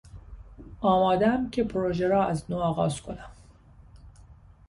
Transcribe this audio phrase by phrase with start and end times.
[0.81, 3.31] آمادهام که پروژه را از نو آغاز کنم.